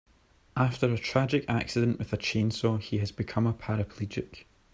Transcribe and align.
After 0.57 0.91
a 0.91 0.97
tragic 0.97 1.45
accident 1.47 1.99
with 1.99 2.11
a 2.11 2.17
chainsaw 2.17 2.81
he 2.81 2.97
has 2.97 3.11
become 3.11 3.45
a 3.45 3.53
paraplegic. 3.53 4.45